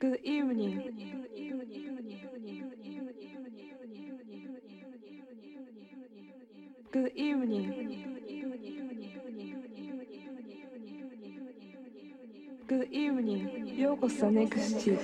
[0.00, 0.92] Good evening.
[6.92, 7.66] Good evening.
[12.68, 13.76] Good evening.
[13.76, 14.96] ようこそネクスチ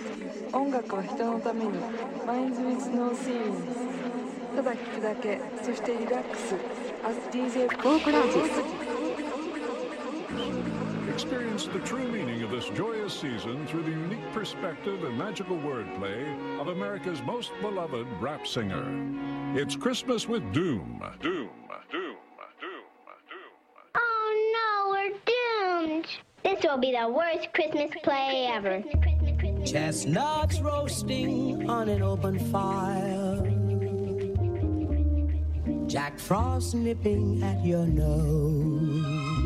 [0.53, 1.73] 音楽は人のために
[2.25, 3.75] Minds with no ceilings
[4.55, 6.55] ただ聴くだけそしてリラックス
[7.03, 8.39] As DJ フォークラウジ
[11.25, 16.60] Experience the true meaning of this joyous season through the unique perspective and magical wordplay
[16.60, 18.84] of America's most beloved rap singer.
[19.59, 21.02] It's Christmas with Doom.
[21.23, 21.48] Doom.
[21.91, 22.16] Doom.
[22.60, 22.84] Doom.
[23.30, 23.95] Doom.
[23.95, 26.06] Oh no, we're doomed.
[26.42, 28.84] This will be the worst Christmas play ever.
[29.65, 33.41] Chestnuts roasting on an open fire.
[35.88, 39.44] Jack Frost nipping at your nose.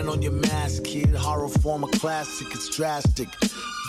[0.00, 1.14] Mind on your mask, kid.
[1.14, 3.28] Horror form a classic, it's drastic.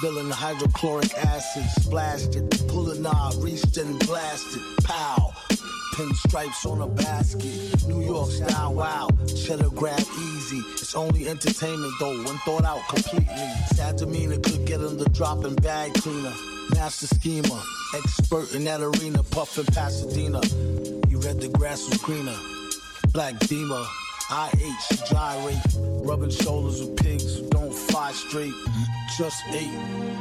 [0.02, 2.68] Villain hydrochloric acid, splashed it.
[2.68, 4.62] Pull a knob, reached and blasted.
[4.84, 5.31] Pow.
[5.94, 7.88] Pinstripes on a basket.
[7.88, 9.08] New York style, wow.
[9.26, 10.58] Cheddar grab easy.
[10.73, 13.50] It's only entertainment though, when thought out completely.
[13.73, 16.34] Sad demeanor could get in the drop and bag cleaner.
[16.72, 17.62] Master schemer,
[17.96, 20.42] expert in that arena, puffin' Pasadena.
[21.08, 22.36] You read the grass was greener.
[23.14, 23.86] Black Beamer,
[24.32, 25.60] IH, gyrate,
[26.06, 28.54] rubbing shoulders with pigs who don't fly straight.
[29.18, 29.70] Just ate,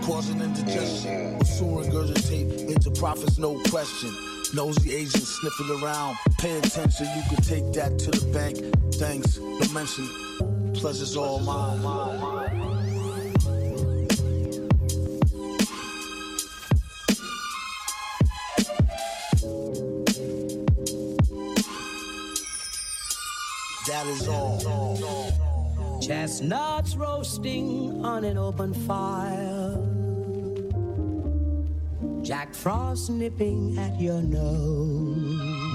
[0.02, 1.38] causing indigestion.
[1.38, 1.38] Mm-hmm.
[1.38, 4.10] Will soon regurgitate into profits, no question.
[4.52, 6.16] Nosy agents sniffing around.
[6.38, 8.58] Pay attention, you can take that to the bank.
[8.94, 10.08] Thanks, no mention.
[10.74, 12.69] Pleasure's all mine.
[23.90, 26.00] That is all.
[26.00, 29.76] Chestnuts roasting on an open fire.
[32.22, 35.69] Jack Frost nipping at your nose.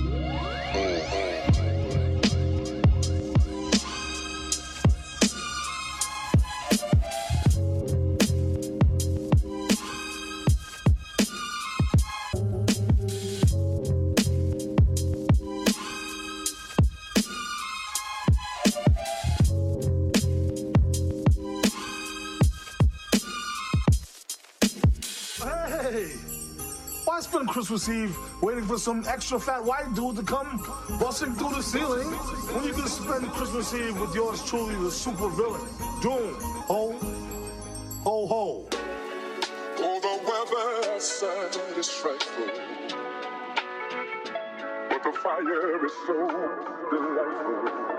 [27.55, 30.57] Christmas Eve waiting for some extra fat white dude to come
[30.99, 32.05] busting through the ceiling
[32.51, 35.61] when you can spend Christmas Eve with yours truly, the super villain,
[36.01, 36.35] Doom,
[36.67, 36.91] ho,
[38.03, 38.65] ho, ho.
[39.77, 42.45] Oh, the weather outside is frightful,
[44.89, 46.27] but the fire is so
[46.91, 47.94] delightful.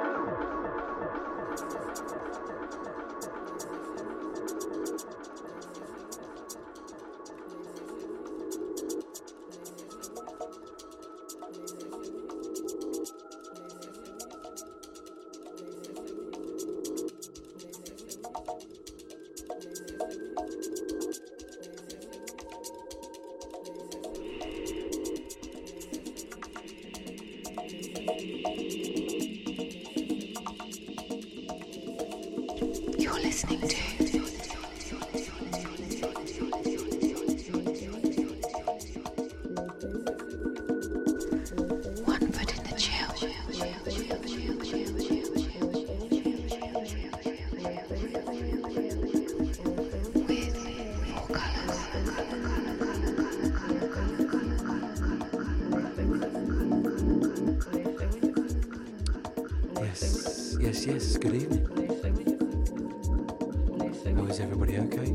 [64.87, 65.11] Okay?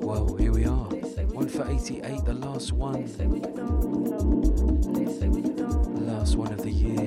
[0.00, 0.88] Well, here we are.
[1.32, 3.02] One for 88, the last one.
[6.06, 6.98] Last one of the year.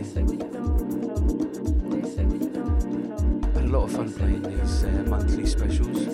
[3.54, 6.08] Had a lot of fun playing these uh, monthly specials.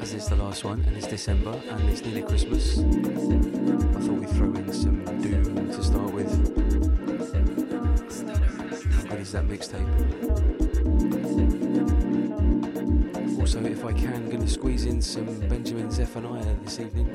[0.00, 2.78] As it's the last one, and it's December, and it's nearly Christmas.
[2.78, 2.82] I
[4.00, 6.65] thought we'd throw in some Doom to start with.
[9.36, 9.86] That mixtape?
[13.38, 17.14] Also, if I can, going to squeeze in some Benjamin Zephaniah this evening.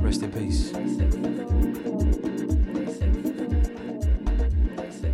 [0.00, 0.72] Rest in peace.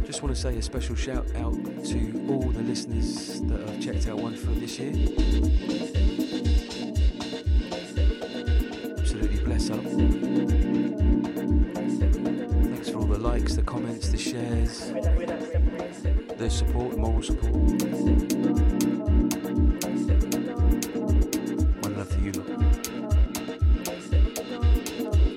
[0.07, 1.55] just want to say a special shout out
[1.87, 6.24] to all the listeners that have checked out One Foot this year.
[16.45, 17.55] The support, moral support.
[21.83, 22.47] One love you lot.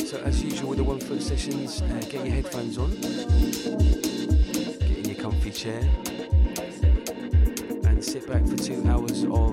[0.05, 2.91] So as usual with the One Foot sessions, uh, get your headphones on,
[4.81, 5.79] get in your comfy chair,
[7.85, 9.46] and sit back for two hours of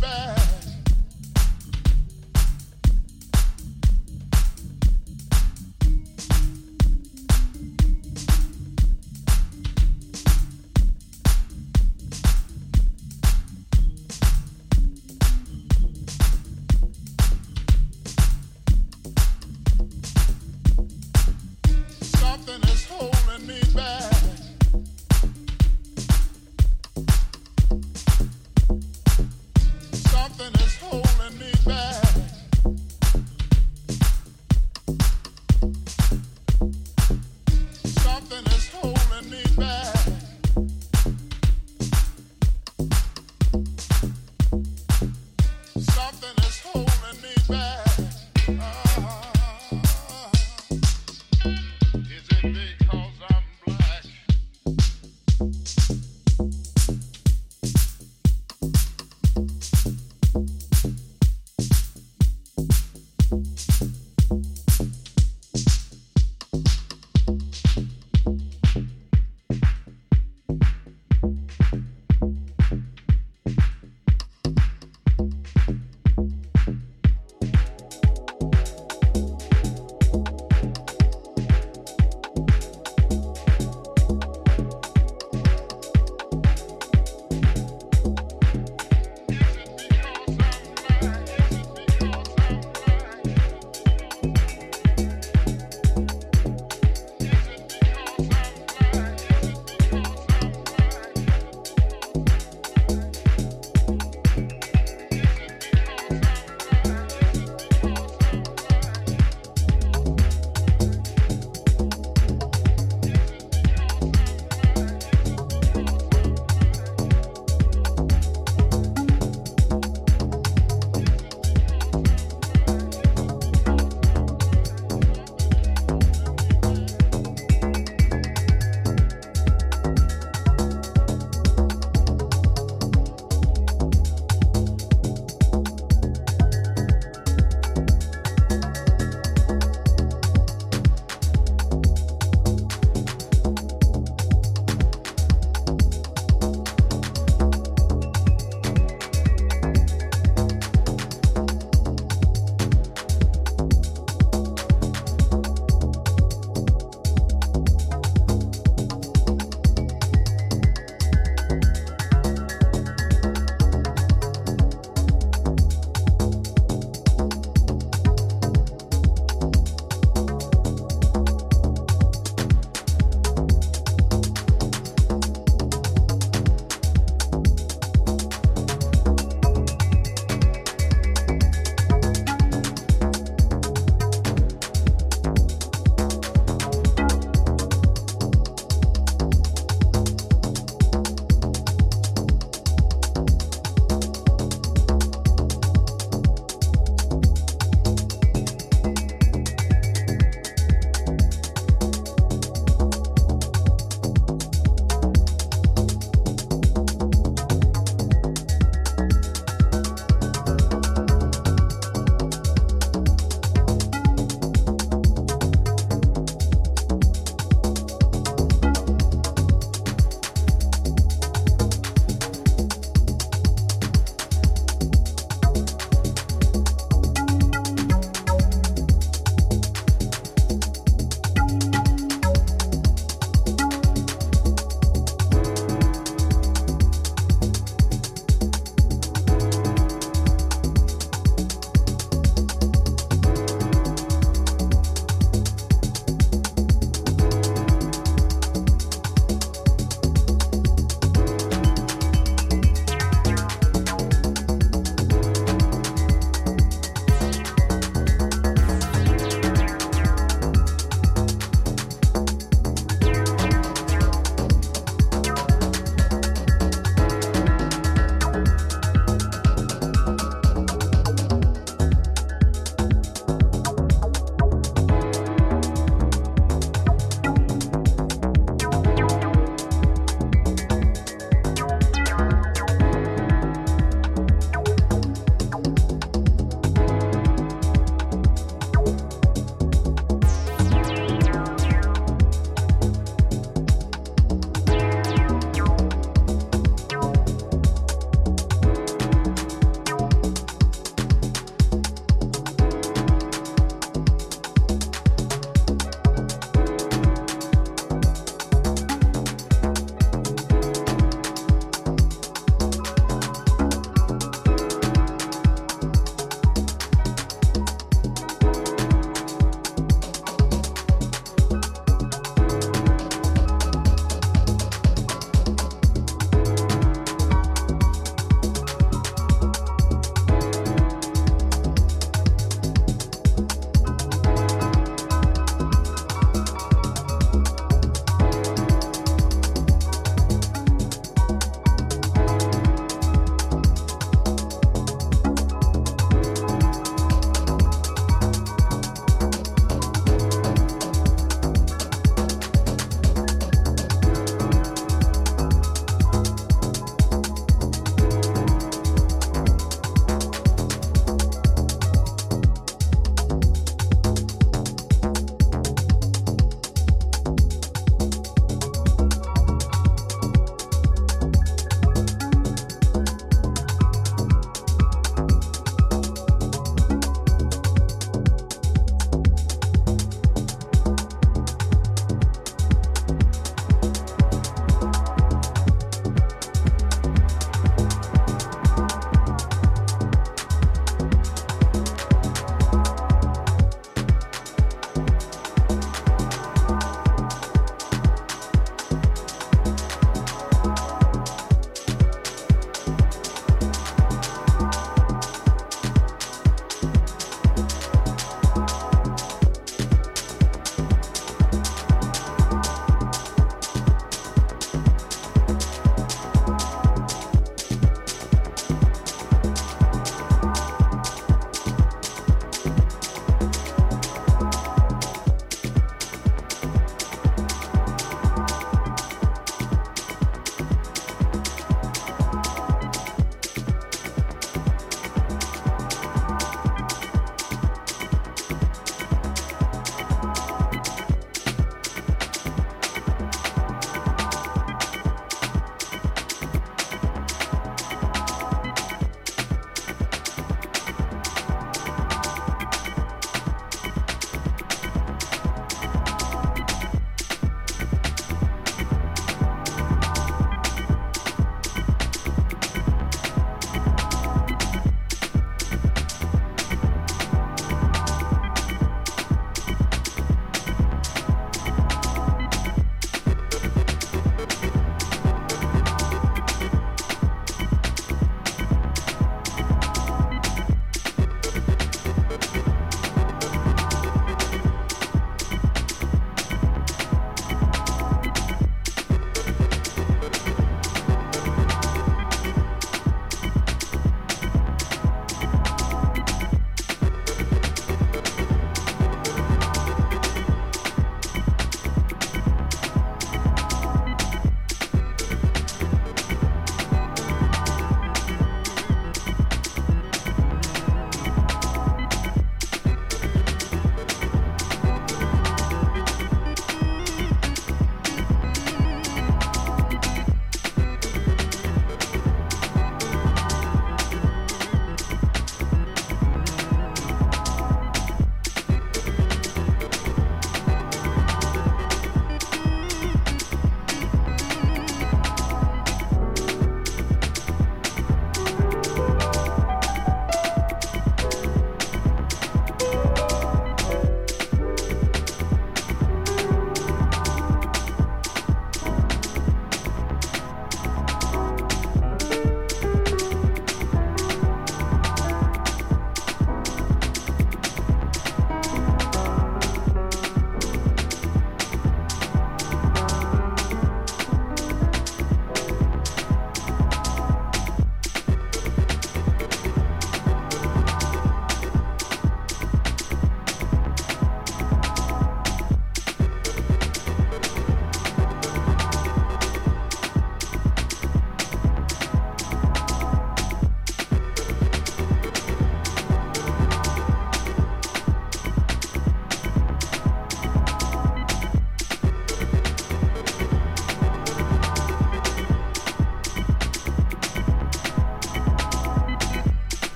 [0.00, 0.27] back.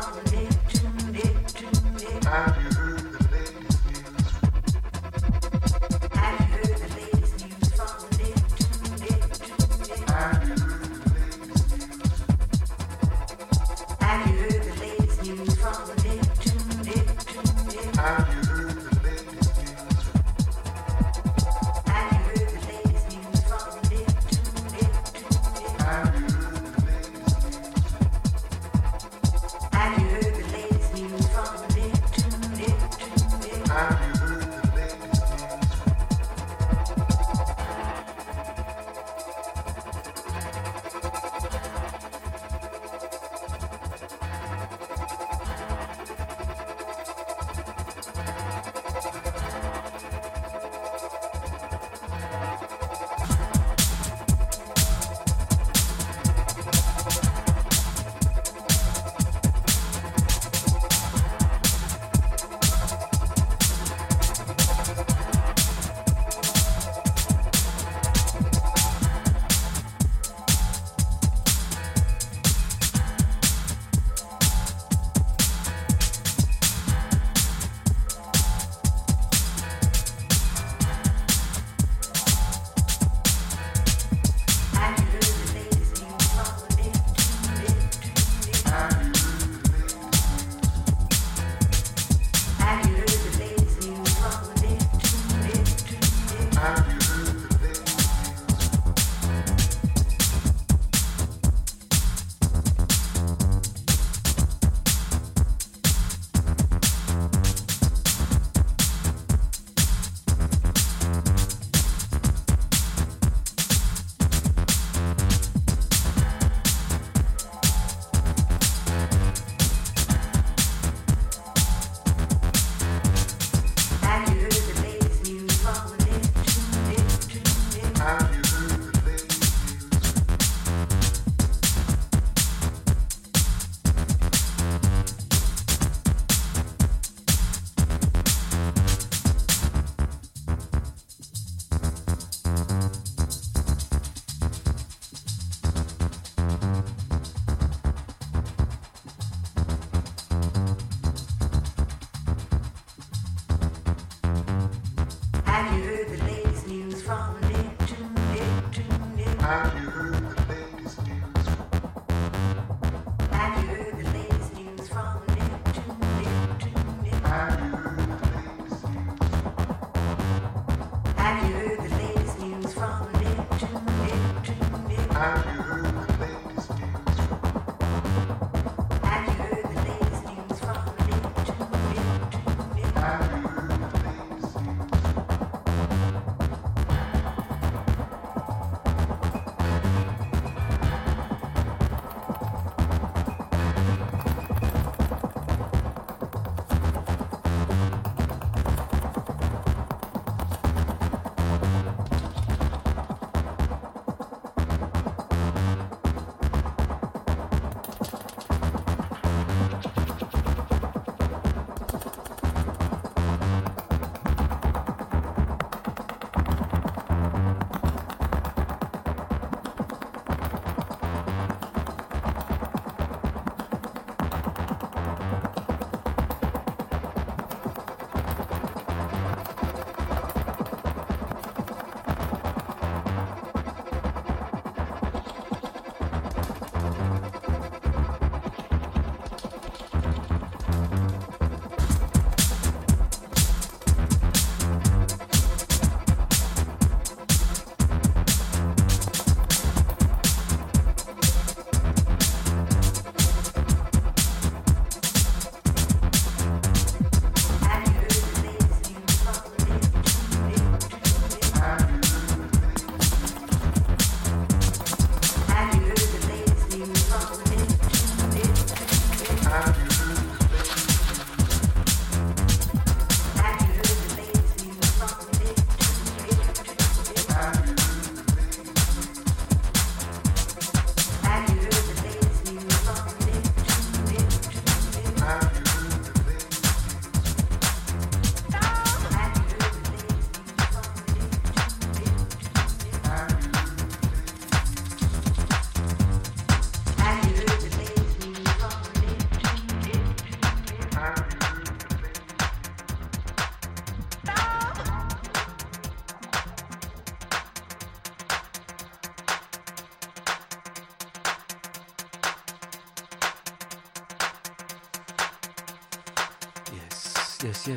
[0.00, 0.29] Thank you.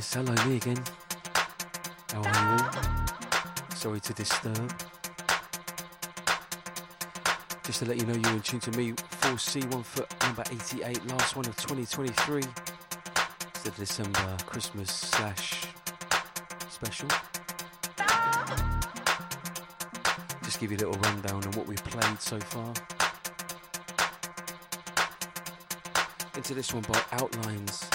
[0.03, 0.83] Yes, hello, me again.
[2.11, 3.75] How are you?
[3.77, 4.73] Sorry to disturb.
[7.63, 11.05] Just to let you know, you're in tune to me, 4C, one foot number 88,
[11.07, 12.43] last one of 2023.
[13.47, 15.67] It's the December Christmas slash
[16.67, 17.07] special.
[20.43, 22.73] Just give you a little rundown on what we've played so far.
[26.35, 27.92] Into this one by Outlines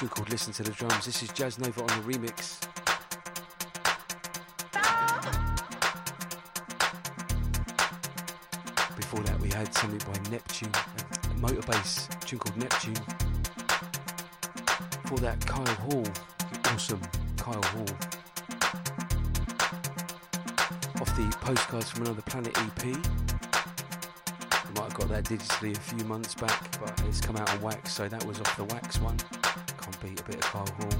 [0.00, 1.06] tune called Listen to the Drums.
[1.06, 2.60] This is Jazz Nova on the remix.
[8.96, 12.94] Before that, we had something by Neptune, a Motorbass tune called Neptune.
[15.02, 16.06] Before that, Kyle Hall,
[16.72, 17.00] awesome
[17.36, 17.86] Kyle Hall.
[21.00, 22.84] Off the Postcards from Another Planet EP.
[22.86, 22.96] You
[24.74, 27.92] might have got that digitally a few months back, but it's come out on wax,
[27.92, 29.16] so that was off the wax one
[30.04, 30.90] beat, a bit of Kyle Hall.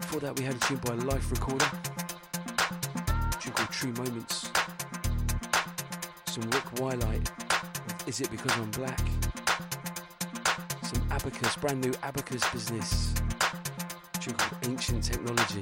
[0.00, 4.50] Before that, we had a tune by Life Recorder, a tune called True Moments.
[6.26, 9.00] Some Rick Wilhite, Is It Because I'm Black?
[10.82, 13.14] Some Abacus, brand new Abacus business,
[14.14, 15.60] a tune called Ancient Technology.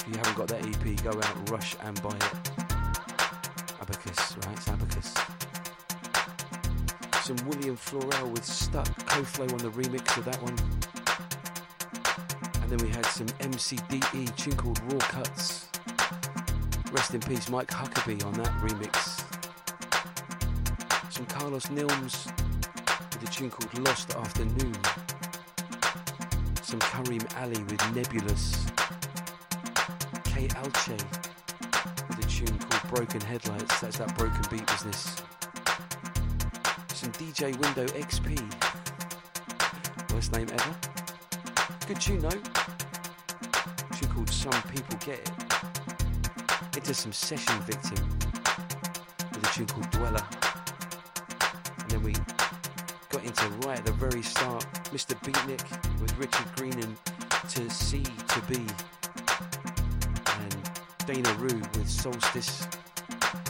[0.00, 2.34] If you haven't got that EP, go out, rush and buy it.
[3.80, 4.56] Abacus, right?
[4.56, 4.87] It's Abacus
[7.28, 10.56] some William Florell with Stuck co-flow on the remix of that one.
[12.62, 15.68] And then we had some MCDE tune called Raw Cuts.
[16.90, 19.22] Rest in peace, Mike Huckaby on that remix.
[21.12, 22.32] Some Carlos Nilmmns
[23.12, 24.74] with a tune called Lost Afternoon.
[26.62, 28.64] Some Kareem Ali with Nebulous.
[30.24, 30.96] K Alche
[32.08, 33.80] with a tune called Broken Headlights.
[33.80, 35.20] That's that broken beat business
[37.12, 38.38] some DJ Window XP.
[40.12, 40.76] Worst name ever.
[41.86, 42.28] Good tune though.
[43.96, 45.30] Tune called Some People Get It.
[46.76, 48.08] Into some Session Victim
[49.32, 50.26] with a tune called Dweller.
[51.78, 52.12] And then we
[53.10, 55.14] got into right at the very start, Mr.
[55.22, 56.96] Beatnik with Richard Green and
[57.50, 58.66] To C to B
[60.26, 60.70] And
[61.06, 62.66] Dana Rue with Solstice.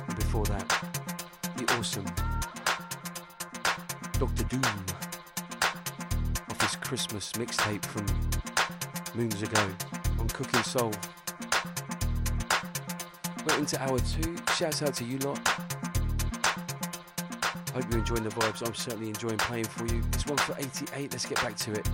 [0.06, 0.68] And before that,
[1.56, 2.04] the awesome
[4.18, 4.42] Dr.
[4.44, 4.62] Doom
[6.50, 8.04] off his Christmas mixtape from
[9.16, 9.68] moons ago
[10.18, 10.92] on Cooking Soul.
[13.46, 14.36] We're into hour two.
[14.56, 15.38] Shouts out to you lot.
[17.72, 18.66] Hope you're enjoying the vibes.
[18.66, 20.02] I'm certainly enjoying playing for you.
[20.12, 21.12] It's one for 88.
[21.12, 21.88] Let's get back to it.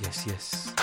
[0.00, 0.24] Yes.
[0.28, 0.75] Yes,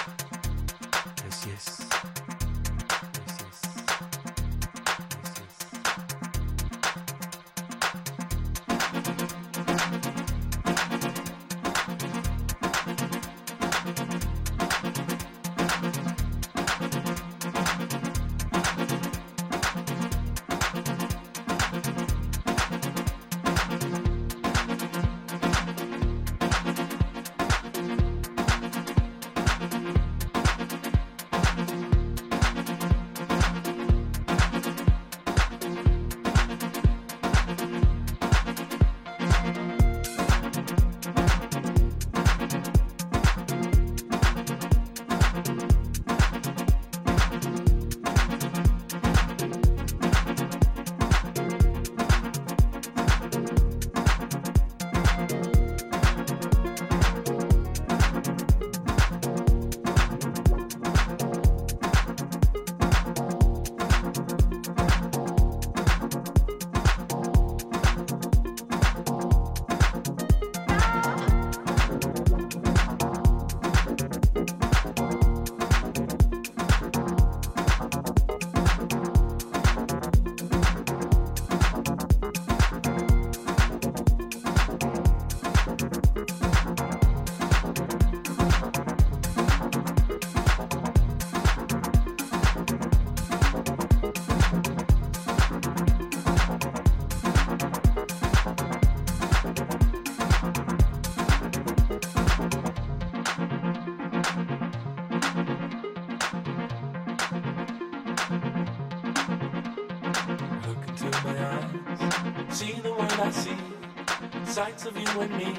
[114.96, 115.56] you and me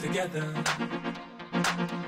[0.00, 0.46] together.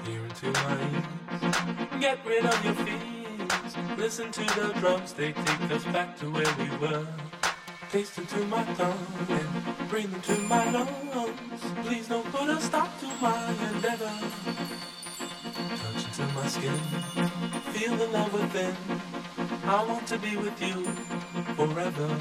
[0.04, 3.76] Hear into my ears, get rid of your fears.
[3.96, 7.06] Listen to the drums, they take us back to where we were.
[7.90, 11.62] Taste into my tongue and bring breathe into my lungs.
[11.82, 14.12] Please don't put a stop to my endeavor.
[15.80, 16.78] Touch into my skin,
[17.72, 18.76] feel the love within.
[19.64, 20.84] I want to be with you
[21.56, 22.18] forever.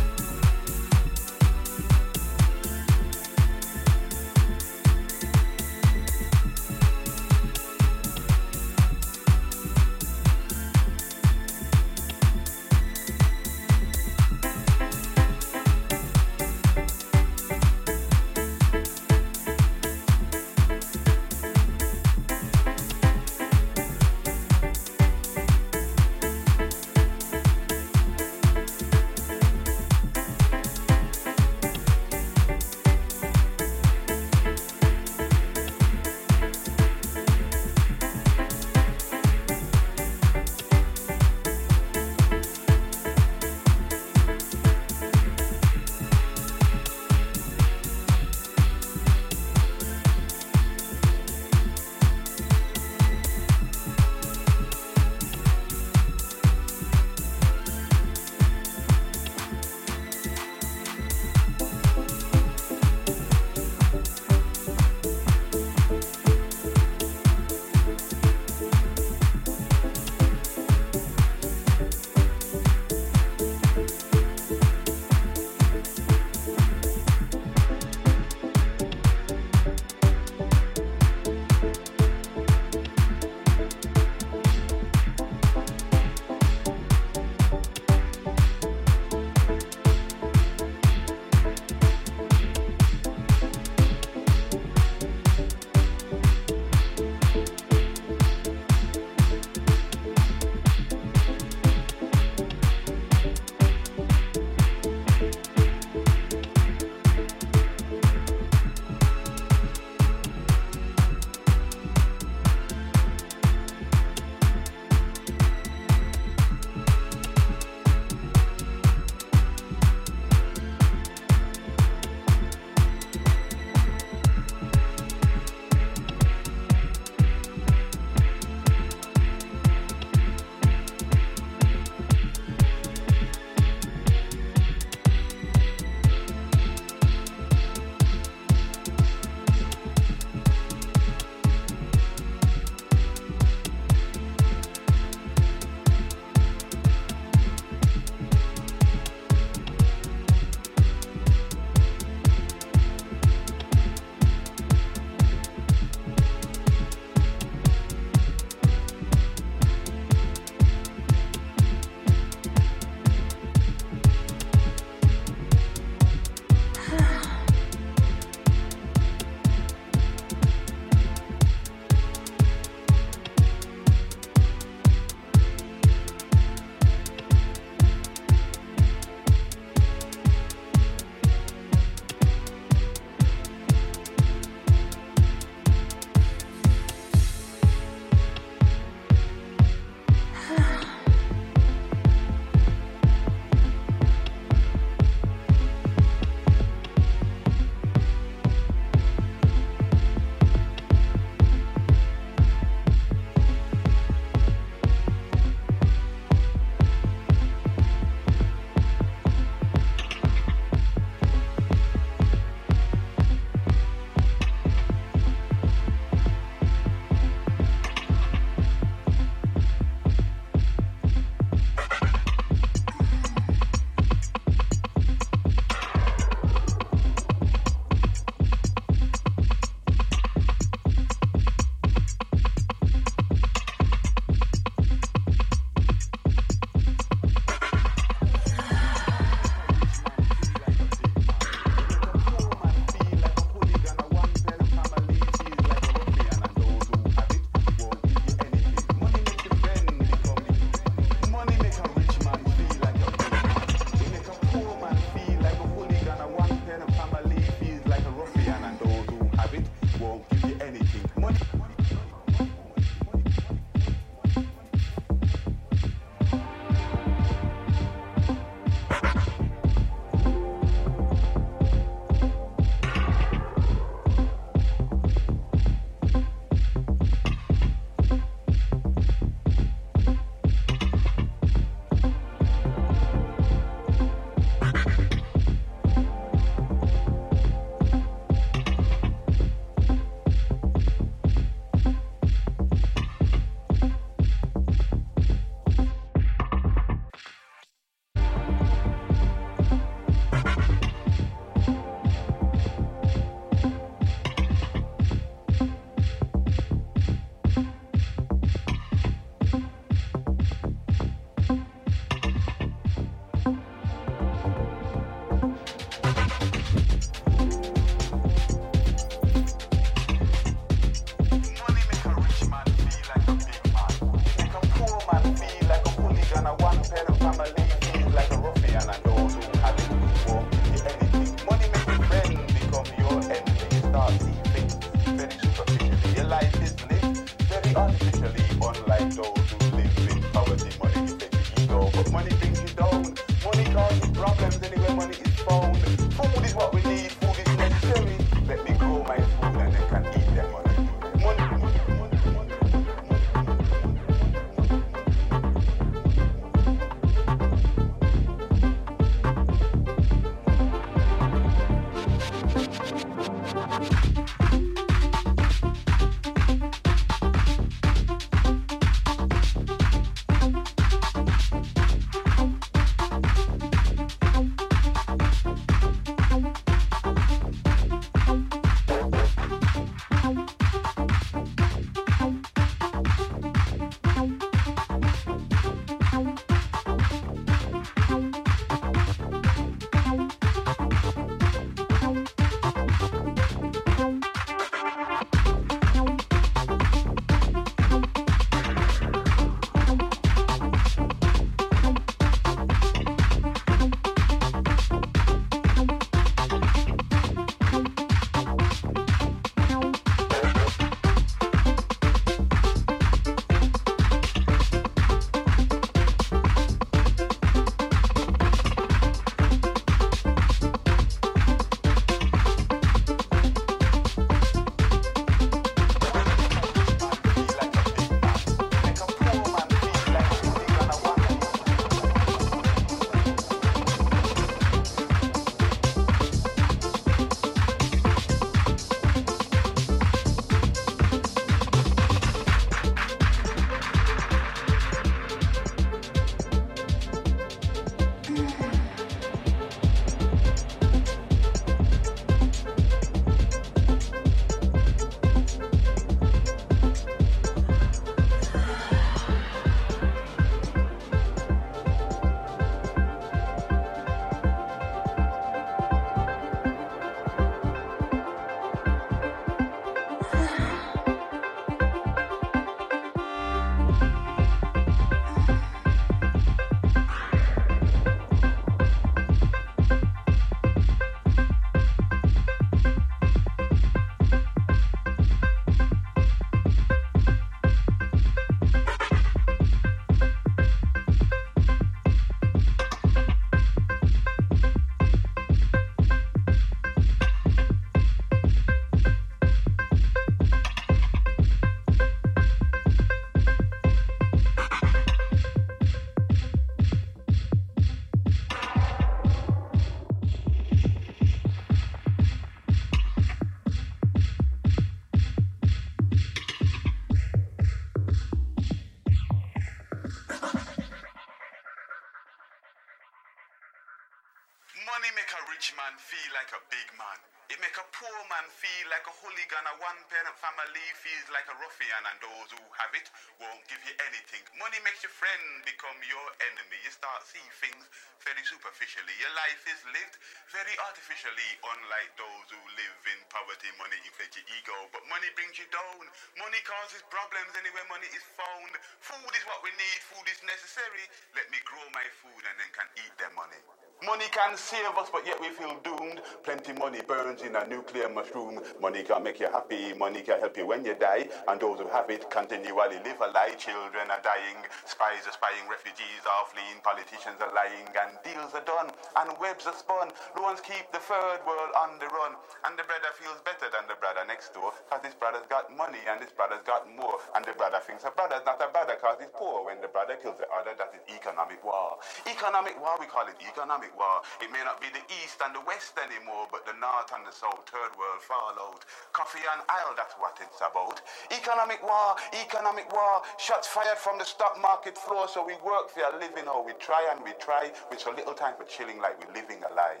[531.86, 533.06] Ruffian, and those who have it
[533.38, 534.42] won't give you anything.
[534.58, 536.78] Money makes your friend become your enemy.
[536.82, 537.86] You start seeing things
[538.26, 539.14] very superficially.
[539.22, 540.18] Your life is lived
[540.50, 543.70] very artificially, unlike those who live in poverty.
[543.78, 546.02] Money inflates your ego, but money brings you down.
[546.38, 548.72] Money causes problems anywhere money is found.
[549.02, 550.00] Food is what we need.
[550.10, 551.06] Food is necessary.
[551.38, 553.85] Let me grow my food and then can eat their money.
[554.04, 556.20] Money can save us, but yet we feel doomed.
[556.44, 558.60] Plenty money burns in a nuclear mushroom.
[558.78, 561.26] Money can make you happy, money can help you when you die.
[561.48, 563.56] And those who have it continually live a lie.
[563.56, 568.68] Children are dying, spies are spying, refugees are fleeing, politicians are lying, and deals are
[568.68, 570.12] done, and webs are spun.
[570.36, 572.36] Loans keep the third world on the run.
[572.68, 576.04] And the brother feels better than the brother next door, because his brother's got money
[576.04, 577.16] and his brother's got more.
[577.32, 579.64] And the brother thinks a brother's not a brother because he's poor.
[579.64, 581.96] When the brother kills the other, that is economic war.
[582.28, 584.24] Economic war, we call it economic war.
[584.42, 587.30] It may not be the East and the West anymore, but the North and the
[587.30, 588.82] South, third world fallout.
[589.12, 590.98] Coffee and oil, that's what it's about.
[591.30, 593.22] Economic war, economic war.
[593.38, 596.72] Shots fired from the stock market floor, so we work for a living, or we
[596.82, 600.00] try and we try with so little time for chilling like we're living a lie.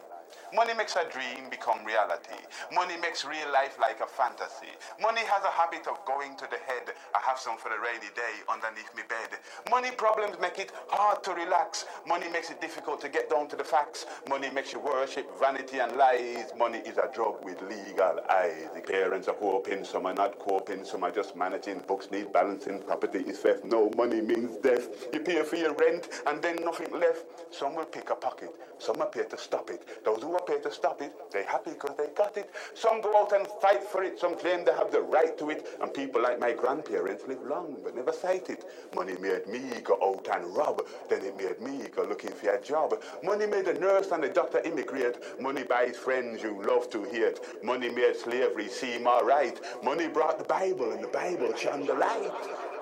[0.54, 2.38] Money makes a dream become reality.
[2.72, 4.70] Money makes real life like a fantasy.
[5.00, 6.94] Money has a habit of going to the head.
[7.14, 9.38] I have some for the rainy day underneath my bed.
[9.70, 11.86] Money problems make it hard to relax.
[12.06, 14.06] Money makes it difficult to get down to the facts.
[14.28, 16.52] Money makes you worship vanity and lies.
[16.56, 18.68] Money is a drug with legal eyes.
[18.74, 21.80] The parents are hoping, some are not coping, some are just managing.
[21.88, 23.64] Books need balancing, property is theft.
[23.64, 24.88] No money means death.
[25.12, 27.24] You pay for your rent and then nothing left.
[27.50, 30.04] Some will pick a pocket, some paid to stop it.
[30.04, 32.50] Those who paid to stop it, they're happy because they got it.
[32.74, 35.66] Some go out and fight for it, some claim they have the right to it,
[35.80, 38.64] and people like my grandparents live long but never sight it.
[38.94, 42.60] Money made me go out and rob, then it made me go looking for a
[42.62, 42.94] job.
[43.22, 45.16] Money made the nurse and the doctor immigrate.
[45.40, 47.40] Money buys friends you love to hate.
[47.62, 49.60] Money made slavery seem alright.
[49.82, 52.32] Money brought the Bible and the Bible shone the light.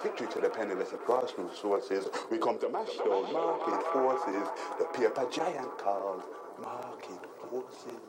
[0.02, 2.06] Victory to the penniless at grassroots sources.
[2.30, 4.48] We come to mash market forces.
[4.78, 6.24] The paper giant called
[6.60, 7.23] market
[7.54, 8.04] forces.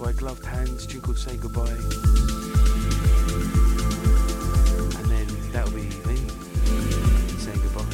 [0.00, 1.68] by gloved hands, jingled say goodbye.
[4.96, 6.16] And then that'll be me
[7.36, 7.84] saying goodbye.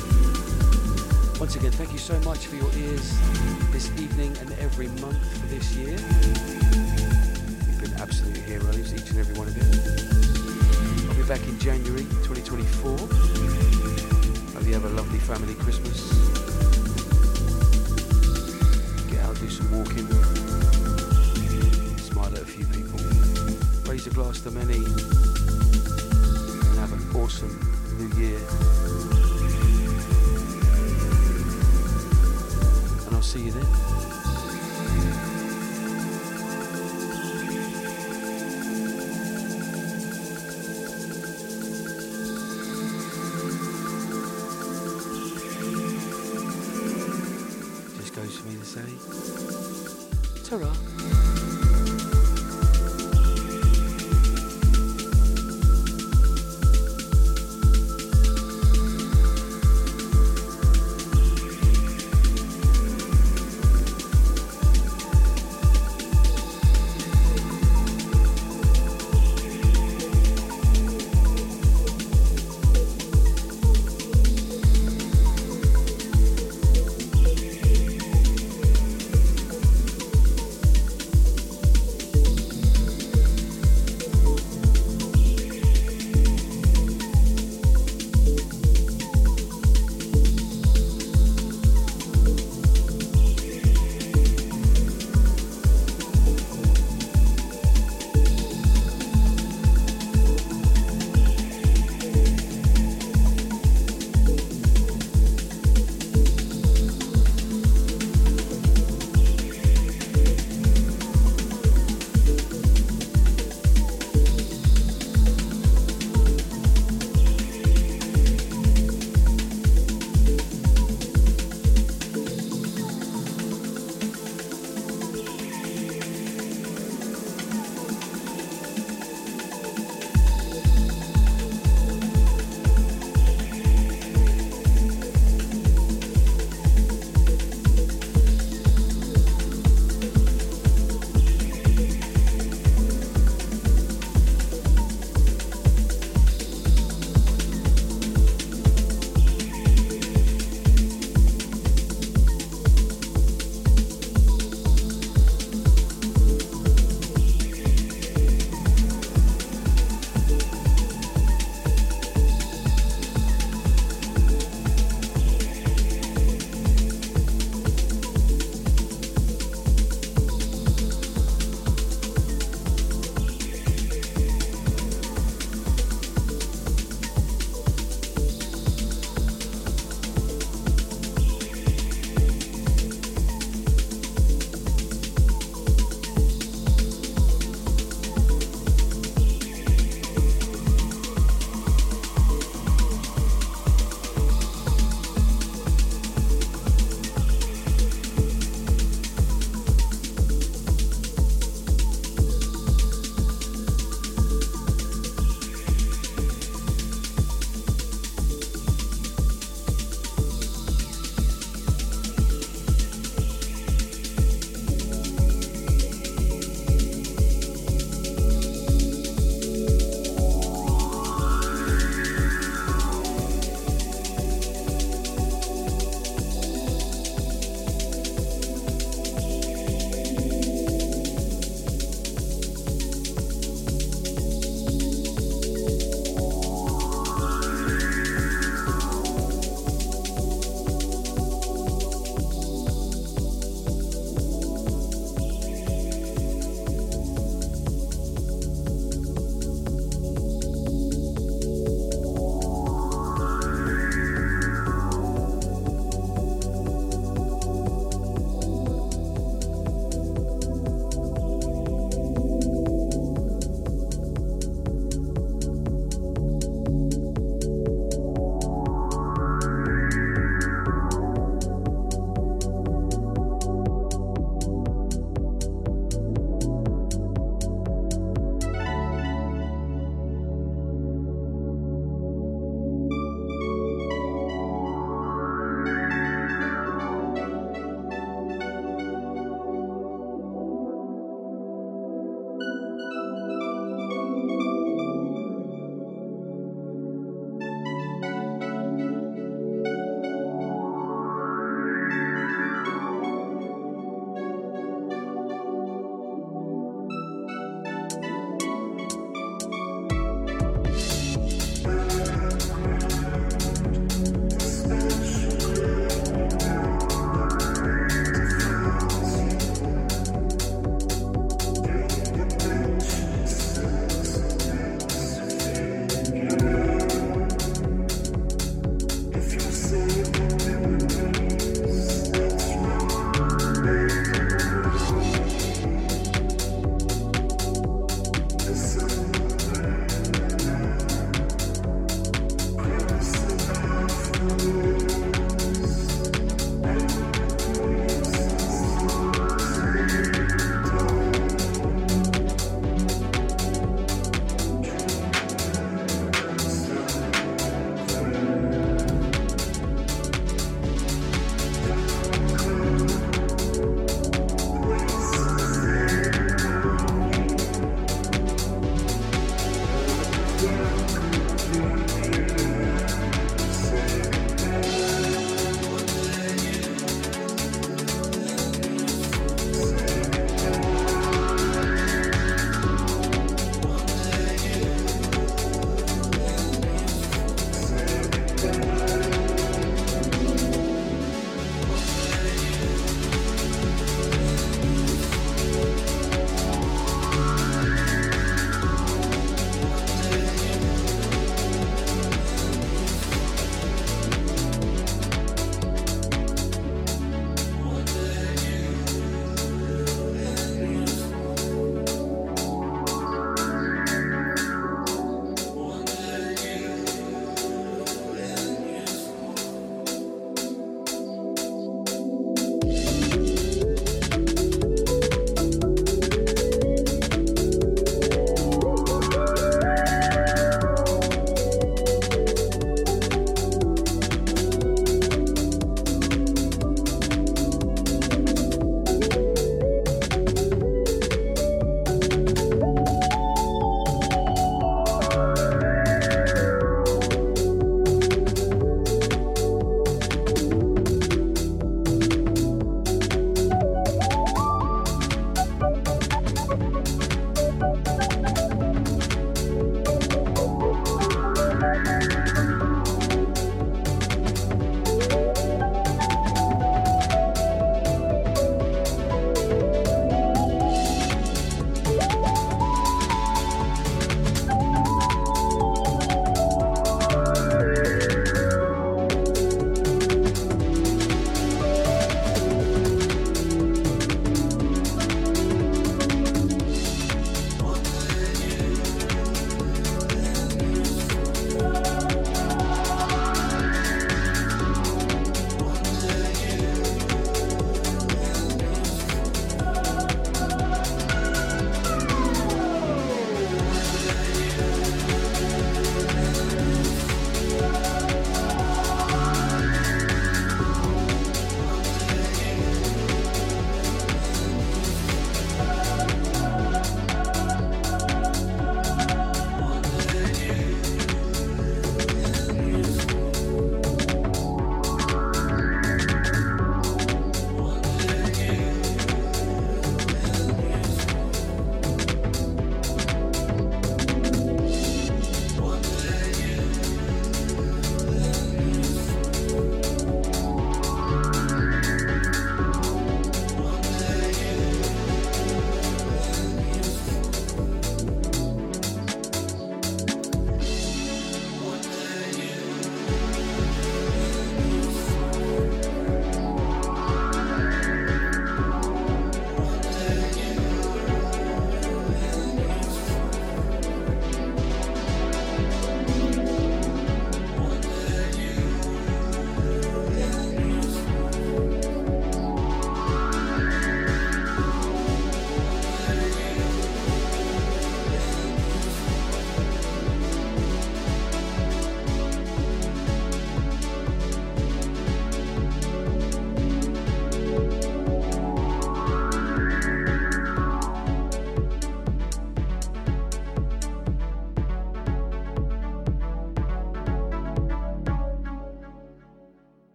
[1.40, 3.12] Once again, thank you so much for your ears
[3.72, 5.98] this evening and every month for this year.
[7.66, 9.64] You've been absolute heroes, each and every one of you.
[11.08, 12.98] I'll be back in January 2024.
[12.98, 16.08] Hope you have a lovely family Christmas.
[19.10, 20.35] Get out, do some walking.
[24.26, 24.74] last of many.
[24.74, 24.84] And
[26.80, 27.54] have an awesome
[27.96, 28.40] new year.
[33.06, 33.85] And I'll see you then.